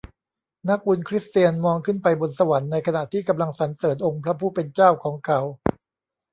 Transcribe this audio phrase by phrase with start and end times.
[0.69, 5.39] นักบุญคริสเตียนมองขึ้นไปบนสวรรค์ในขณะที่กำลังสรรเสริญองค์พระผู้เป็นเจ้าของเขา